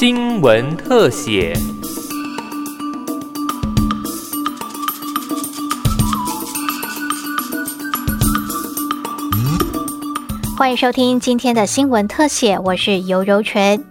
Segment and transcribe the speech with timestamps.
[0.00, 1.52] 新闻特写。
[10.56, 13.84] 欢迎收听今天的新闻特写，我是尤柔纯。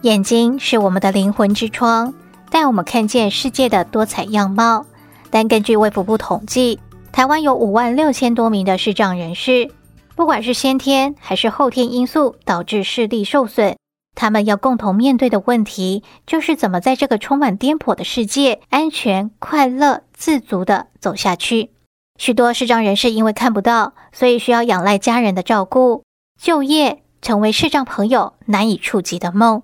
[0.00, 2.14] 眼睛是我们的灵魂之窗，
[2.50, 4.86] 带我们看见世界的多彩样貌。
[5.28, 6.80] 但根据卫福部统计，
[7.12, 9.70] 台湾有五万六千多名的视障人士，
[10.16, 13.76] 不管是先天还是后天因素导致视力受损，
[14.14, 21.70] 他们要共同面对的问题，就是怎么在这个充满颠簸的世界，安全、快乐、自足的走下去。
[22.18, 26.02] 许多视障人士因为看不到，所以需要仰赖家人的照顾。
[26.38, 29.62] 就业成为视障朋友难以触及的梦。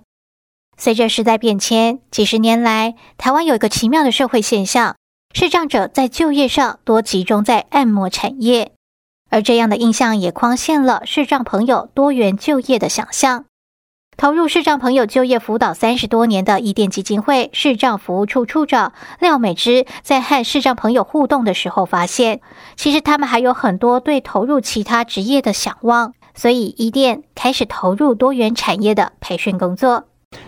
[0.79, 4.97] 随着时代变迁，几十年来，台湾有一个奇妙的社会现象：
[5.35, 8.73] 视障者在就业上多集中在按摩产业，
[9.31, 13.47] 而这样的印象也框限了视障朋友多元就业的想象。
[14.17, 22.41] 投入视障朋友就业辅导三十多年的伊甸基金会视障服务处处长廖美芝，在和视障朋友互动的时候发现，
[22.77, 30.05] 其实他们还有很多对投入其他职业的想望，所以伊甸开始投入多元产业的培训工作。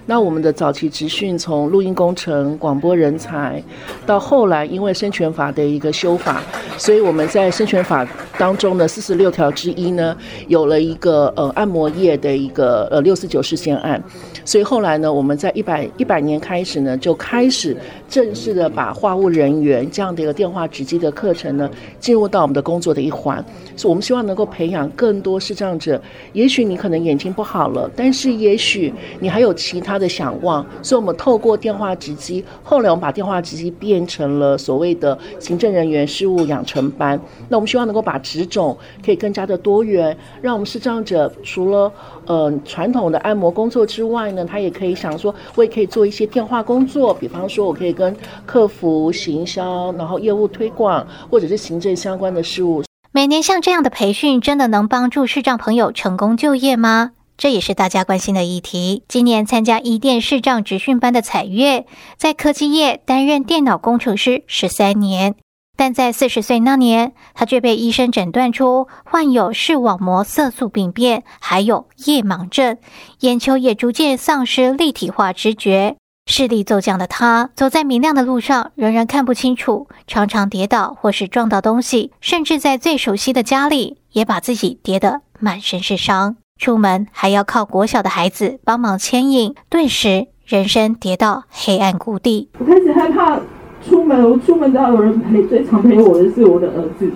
[0.06, 3.62] 那我们的早期职训，从录音工程、广播人才，
[4.04, 6.42] 到后来因为生权法的一个修法，
[6.76, 8.06] 所以我们在生权法
[8.38, 14.02] 当中的四十六条之一呢，有了一个呃按摩业的一个呃六四九事件案，
[14.44, 17.76] 所以后来呢，我们在一百一百年开始呢，就开始
[18.08, 23.44] 正式的把话务人员这样的一个电话直机的课程呢，进入到我们的工作的一环，
[23.76, 26.00] 所以我们希望能够培养更多视障者。
[26.32, 37.20] 也许你可能眼睛不好了，但是也许你还有其他的想望，所以我们透过电话直机，后来我们把电话直击变成了所谓的行政人员事务养成班。
[37.48, 41.90] 那我们希望能够把十种可以更加的多元，让我们视障者除了
[42.26, 48.14] 呃传统的按摩工作之外呢，他也可以想说，我也可以做一些电话工作，比方说我可以跟
[48.44, 52.82] 客服、行销，然后业务推广，或者是行政相关的事务。
[53.12, 57.12] 每年像这样的培训，真的能帮助视障朋友成功就业吗？
[57.38, 59.04] 这也是大家关心的议题。
[59.08, 61.86] 今年参加伊电视障职训班的彩月，
[62.16, 65.36] 在科技业担任电脑工程师十三年，
[65.78, 72.78] 但在四十岁那年，他却被医生诊断出患有视网膜色素病变，还有夜盲症，
[73.20, 75.94] 眼球也逐渐丧失立体化知觉，
[76.26, 86.38] 视力骤降的他，走在明亮的路上仍然看不清楚，常常跌倒或是撞到东西，甚至在最熟悉的家里，也把自己跌得满身是伤。
[86.60, 92.50] 出门还要靠国小的孩子帮忙牵引，顿时人生跌到黑暗谷底。
[92.58, 93.38] 我开始害怕
[93.86, 97.10] 出门，我出门都要有人陪，最常陪我的是我的儿子。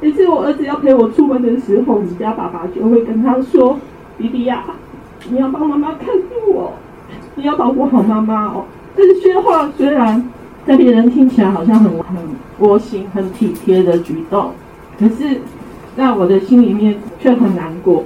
[0.00, 3.78] 每次我儿子要陪我出门的时候，我们家爸爸就会跟他说
[4.16, 4.64] ：“弟弟呀，
[5.28, 6.72] 你要帮妈妈看住我，
[7.34, 8.64] 你要保护好妈妈哦。”
[8.96, 10.28] 这些话虽然
[10.66, 12.16] 在别人听起来好像很很
[12.58, 14.50] 窝心、很体贴的举动，
[14.98, 15.40] 可是
[15.96, 18.04] 在我的心里面却很难过。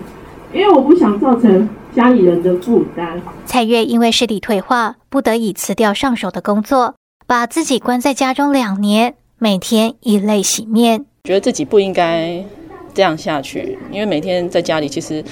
[0.52, 3.20] 因为我不想造成家里人的负担。
[3.46, 6.94] 蔡月因为视力退化，不得已辞掉上手的工作，
[7.32, 11.06] 把自己关在家中两年，每天以泪洗面。
[11.24, 12.44] 觉得自己不应该
[12.92, 15.24] 这样下去，因为每天在家里，其实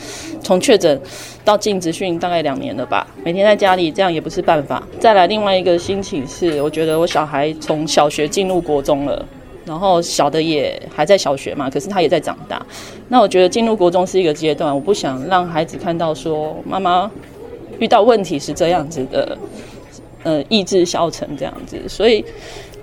[0.43, 0.99] 从确诊
[1.45, 4.83] 到进职训大概两年了吧，每天在家里这样也不是办法。
[4.99, 9.23] 再来，另外一个心情是，我觉得我小孩从小学进入国中了。
[9.67, 12.65] 然后小的也还在小学嘛，可是他也在长大。
[13.09, 17.11] 那我觉得进入国中是一个阶段，我不想让孩子看到说妈妈
[17.79, 19.37] 遇到问题是这样子的，
[20.23, 21.79] 呃，意志消沉这样子。
[21.89, 22.25] 所以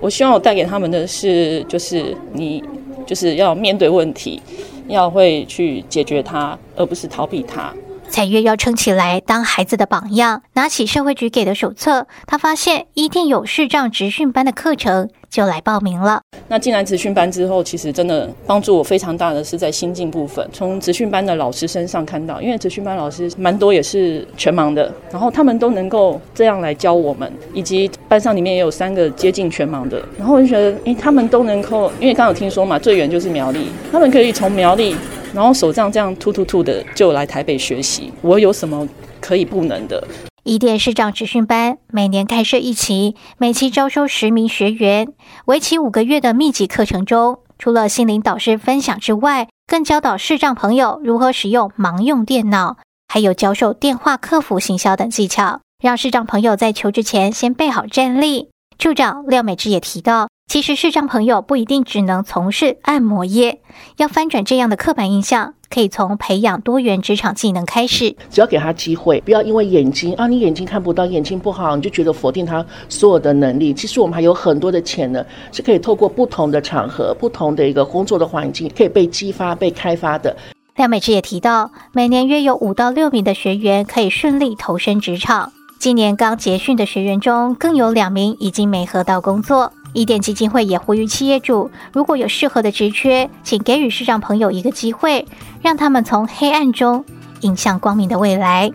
[0.00, 2.62] 我希望我带给他们的是，就是你
[3.06, 4.40] 就是要面对问题，
[4.88, 7.72] 要会去解决它，而不是逃避它。
[8.10, 10.42] 彩月要撑起来，当孩子的榜样。
[10.54, 15.08] 拿起社会局给的手册，他发现一定有视障职训班的课程。
[15.30, 16.22] 就来报名了。
[16.48, 20.48] 那进来职训班之后，其实真的帮助我非常大的是在心境部分。
[20.54, 34.96] 从职训班的老师身上看到，因为职训班老师蛮多也是全盲的，然后他们都能够这样来教我们，以及班上里面也有三个接近全盲的，然后我就觉得，哎，他们都能够，因为刚有听说嘛，最远就是苗栗，他们可以从苗栗，
[35.34, 38.86] 然后手杖这样突突突的就来台北学习，我有什么
[39.20, 40.06] 可以不能的？
[40.44, 45.08] 伊甸视障职训班每年开设一期，每期招收十名学员，
[45.44, 52.78] 为期五个月的密集课程中，除了心灵导师分享之外，更教导视障朋友如何使用盲用电脑，
[53.08, 58.48] 还有教授电话客服行销等技巧，让视障朋友在求职前先备好战力。
[58.78, 63.60] 处长廖美芝也提到，其实视障朋友不一定只能从事按摩业，
[63.98, 68.16] 要翻转这样的刻板印象，可以从培养多元职场技能开始。
[68.30, 73.74] 只要给他机会，不要因为眼睛啊，你眼睛看不到，眼睛不好，你就觉得否定他所有的能力。
[73.74, 75.22] 其实我们还有很多的潜能，
[75.52, 80.34] 是可以透过不同的场合、不同的一个工作的环境，可以被激发、被开发的。
[80.76, 85.52] 廖美芝也提到，每年约有五到六名的学员可以顺利投身职场。
[85.78, 89.72] 今年刚结训的学员中，更有两名已经没合到工作。
[89.98, 95.26] 伊甸基金会也呼吁企业主，如果有适合的职缺，请给予市长朋友一个机会，
[95.60, 97.04] 让他们从黑暗中
[97.40, 98.70] 迎向光明的未来。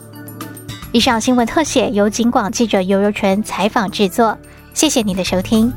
[0.91, 4.37] 以上新闻特写由警广记者尤柔纯采访制作，
[4.73, 5.71] 谢谢你的收听。